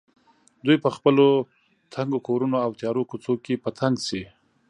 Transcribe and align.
دوی 0.65 0.77
په 0.83 0.89
خپلو 0.95 1.27
تنګو 1.93 2.19
کورونو 2.27 2.57
او 2.65 2.71
تیارو 2.79 3.03
کوڅو 3.09 3.33
کې 3.43 3.61
په 3.63 3.69
تنګ 3.79 3.95
شي. 4.07 4.23